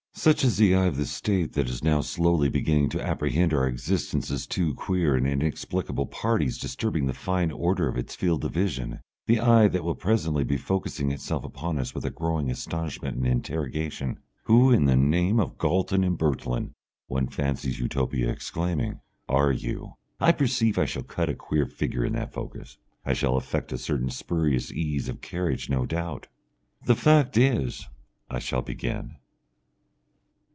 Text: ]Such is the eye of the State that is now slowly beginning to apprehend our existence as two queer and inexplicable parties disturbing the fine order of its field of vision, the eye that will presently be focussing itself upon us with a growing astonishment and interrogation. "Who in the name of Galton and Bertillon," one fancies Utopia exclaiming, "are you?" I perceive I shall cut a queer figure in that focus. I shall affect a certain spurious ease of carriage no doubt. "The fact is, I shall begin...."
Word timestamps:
]Such 0.21 0.43
is 0.43 0.57
the 0.57 0.75
eye 0.75 0.85
of 0.85 0.97
the 0.97 1.05
State 1.05 1.53
that 1.53 1.69
is 1.69 1.83
now 1.83 2.01
slowly 2.01 2.47
beginning 2.49 2.89
to 2.89 3.01
apprehend 3.03 3.53
our 3.53 3.65
existence 3.65 4.29
as 4.29 4.45
two 4.45 4.75
queer 4.75 5.15
and 5.15 5.25
inexplicable 5.25 6.05
parties 6.05 6.59
disturbing 6.59 7.07
the 7.07 7.13
fine 7.13 7.49
order 7.49 7.87
of 7.87 7.97
its 7.97 8.13
field 8.13 8.45
of 8.45 8.53
vision, 8.53 8.99
the 9.25 9.39
eye 9.39 9.67
that 9.69 9.83
will 9.83 9.95
presently 9.95 10.43
be 10.43 10.57
focussing 10.57 11.11
itself 11.11 11.43
upon 11.43 11.79
us 11.79 11.95
with 11.95 12.05
a 12.05 12.11
growing 12.11 12.51
astonishment 12.51 13.17
and 13.17 13.25
interrogation. 13.25 14.19
"Who 14.43 14.69
in 14.71 14.85
the 14.85 14.97
name 14.97 15.39
of 15.39 15.57
Galton 15.57 16.03
and 16.03 16.19
Bertillon," 16.19 16.73
one 17.07 17.27
fancies 17.27 17.79
Utopia 17.79 18.29
exclaiming, 18.29 18.99
"are 19.29 19.53
you?" 19.53 19.93
I 20.19 20.33
perceive 20.33 20.77
I 20.77 20.85
shall 20.85 21.03
cut 21.03 21.29
a 21.29 21.35
queer 21.35 21.65
figure 21.65 22.05
in 22.05 22.13
that 22.13 22.33
focus. 22.33 22.77
I 23.05 23.13
shall 23.13 23.37
affect 23.37 23.71
a 23.71 23.77
certain 23.77 24.09
spurious 24.11 24.71
ease 24.71 25.09
of 25.09 25.21
carriage 25.21 25.67
no 25.69 25.85
doubt. 25.85 26.27
"The 26.85 26.95
fact 26.95 27.37
is, 27.37 27.87
I 28.29 28.37
shall 28.37 28.61
begin...." 28.61 29.15